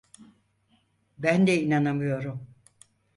[1.17, 2.47] Ben de inanamıyorum.